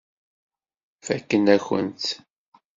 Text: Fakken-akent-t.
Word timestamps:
Fakken-akent-t. 1.05 2.05